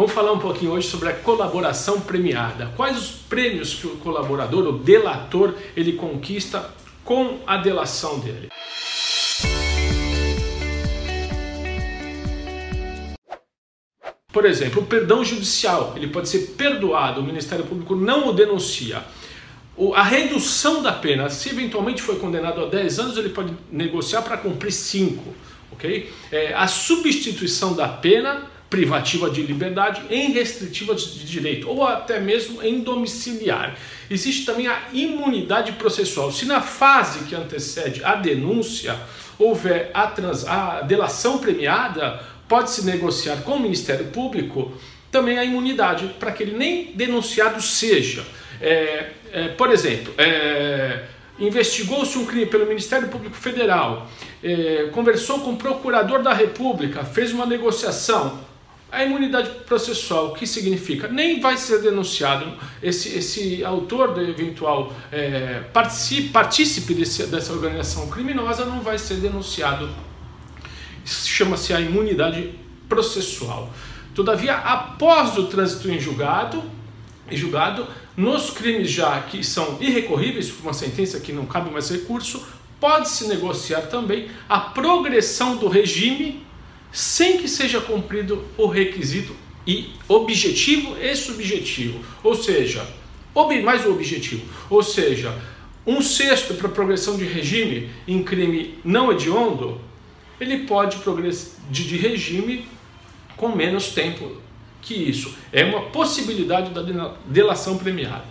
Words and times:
Vamos 0.00 0.14
falar 0.14 0.32
um 0.32 0.38
pouquinho 0.38 0.72
hoje 0.72 0.88
sobre 0.88 1.10
a 1.10 1.12
colaboração 1.12 2.00
premiada. 2.00 2.72
Quais 2.74 2.96
os 2.96 3.10
prêmios 3.10 3.74
que 3.74 3.86
o 3.86 3.98
colaborador, 3.98 4.66
o 4.66 4.78
delator, 4.78 5.52
ele 5.76 5.92
conquista 5.92 6.70
com 7.04 7.40
a 7.46 7.58
delação 7.58 8.18
dele? 8.18 8.48
Por 14.32 14.46
exemplo, 14.46 14.80
o 14.80 14.86
perdão 14.86 15.22
judicial, 15.22 15.92
ele 15.94 16.06
pode 16.06 16.30
ser 16.30 16.54
perdoado, 16.56 17.20
o 17.20 17.22
Ministério 17.22 17.66
Público 17.66 17.94
não 17.94 18.28
o 18.28 18.32
denuncia. 18.32 19.04
A 19.94 20.02
redução 20.02 20.82
da 20.82 20.94
pena, 20.94 21.28
se 21.28 21.50
eventualmente 21.50 22.00
foi 22.00 22.18
condenado 22.18 22.64
a 22.64 22.68
10 22.70 22.98
anos, 23.00 23.18
ele 23.18 23.28
pode 23.28 23.54
negociar 23.70 24.22
para 24.22 24.38
cumprir 24.38 24.72
5. 24.72 25.22
Okay? 25.72 26.10
É, 26.32 26.54
a 26.54 26.66
substituição 26.66 27.74
da 27.74 27.86
pena 27.86 28.48
privativa 28.70 29.28
de 29.28 29.42
liberdade 29.42 30.00
em 30.08 30.30
restritiva 30.30 30.94
de 30.94 31.24
direito, 31.24 31.68
ou 31.68 31.84
até 31.84 32.20
mesmo 32.20 32.62
em 32.62 32.80
domiciliar. 32.80 33.76
Existe 34.08 34.46
também 34.46 34.68
a 34.68 34.84
imunidade 34.92 35.72
processual. 35.72 36.30
Se 36.30 36.46
na 36.46 36.60
fase 36.62 37.24
que 37.24 37.34
antecede 37.34 38.02
a 38.04 38.14
denúncia 38.14 38.96
houver 39.36 39.90
a, 39.92 40.06
trans, 40.06 40.46
a 40.46 40.82
delação 40.82 41.38
premiada, 41.38 42.22
pode-se 42.48 42.84
negociar 42.84 43.38
com 43.38 43.56
o 43.56 43.60
Ministério 43.60 44.06
Público 44.06 44.72
também 45.10 45.38
a 45.38 45.44
imunidade, 45.44 46.14
para 46.20 46.30
que 46.30 46.44
ele 46.44 46.56
nem 46.56 46.92
denunciado 46.94 47.60
seja. 47.60 48.24
É, 48.60 49.10
é, 49.32 49.48
por 49.48 49.70
exemplo, 49.70 50.14
é, 50.16 51.04
investigou-se 51.38 52.16
um 52.18 52.26
crime 52.26 52.46
pelo 52.46 52.66
Ministério 52.66 53.08
Público 53.08 53.34
Federal, 53.34 54.08
é, 54.44 54.88
conversou 54.92 55.40
com 55.40 55.52
o 55.52 55.56
Procurador 55.56 56.22
da 56.22 56.32
República, 56.32 57.04
fez 57.04 57.32
uma 57.32 57.46
negociação, 57.46 58.38
a 58.90 59.04
imunidade 59.04 59.50
processual, 59.66 60.28
o 60.28 60.34
que 60.34 60.46
significa? 60.46 61.06
Nem 61.08 61.40
vai 61.40 61.56
ser 61.56 61.80
denunciado. 61.80 62.52
Esse, 62.82 63.16
esse 63.16 63.64
autor 63.64 64.14
do 64.14 64.20
eventual 64.20 64.92
é, 65.12 65.62
partícipe, 65.72 66.94
desse, 66.94 67.26
dessa 67.26 67.52
organização 67.52 68.08
criminosa 68.08 68.64
não 68.64 68.80
vai 68.80 68.98
ser 68.98 69.16
denunciado. 69.16 69.88
Chama-se 71.04 71.72
a 71.72 71.80
imunidade 71.80 72.54
processual. 72.88 73.72
Todavia, 74.14 74.56
após 74.56 75.38
o 75.38 75.44
trânsito 75.46 75.88
em 75.88 76.00
julgado, 76.00 76.62
em 77.30 77.36
julgado, 77.36 77.86
nos 78.16 78.50
crimes 78.50 78.90
já 78.90 79.20
que 79.20 79.44
são 79.44 79.78
irrecorríveis 79.80 80.50
por 80.50 80.64
uma 80.64 80.72
sentença 80.72 81.20
que 81.20 81.32
não 81.32 81.46
cabe 81.46 81.70
mais 81.70 81.88
recurso, 81.90 82.44
pode-se 82.80 83.28
negociar 83.28 83.82
também 83.82 84.28
a 84.48 84.58
progressão 84.58 85.56
do 85.56 85.68
regime 85.68 86.44
sem 86.92 87.38
que 87.38 87.48
seja 87.48 87.80
cumprido 87.80 88.44
o 88.56 88.66
requisito 88.66 89.34
e 89.66 89.90
objetivo 90.08 90.96
e 91.00 91.14
subjetivo, 91.14 92.00
ou 92.22 92.34
seja, 92.34 92.86
mais 93.62 93.84
o 93.86 93.92
objetivo, 93.92 94.42
ou 94.68 94.82
seja, 94.82 95.36
um 95.86 96.02
sexto 96.02 96.54
para 96.54 96.68
progressão 96.68 97.16
de 97.16 97.24
regime 97.24 97.90
em 98.06 98.22
crime 98.22 98.78
não 98.84 99.12
hediondo, 99.12 99.80
ele 100.40 100.66
pode 100.66 100.98
progredir 100.98 101.48
de 101.70 101.96
regime 101.96 102.66
com 103.36 103.48
menos 103.48 103.88
tempo 103.88 104.36
que 104.82 104.94
isso. 104.94 105.34
É 105.52 105.64
uma 105.64 105.82
possibilidade 105.82 106.70
da 106.70 107.14
delação 107.26 107.76
premiada. 107.78 108.24